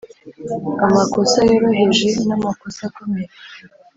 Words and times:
amakosa 0.85 1.37
yoroheje 1.49 2.07
na 2.27 2.35
makosa 2.43 2.81
akomeye, 2.89 3.31